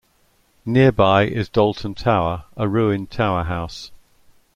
Nearby 0.65 1.25
is 1.27 1.47
Dalton 1.47 1.93
Tower, 1.93 2.45
a 2.57 2.67
ruined 2.67 3.11
tower 3.11 3.43
house. 3.43 3.91